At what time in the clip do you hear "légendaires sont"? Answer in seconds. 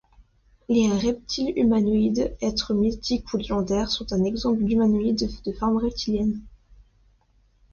3.37-4.11